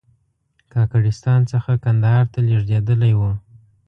[0.73, 3.21] کاکړستان څخه کندهار ته لېږدېدلی و.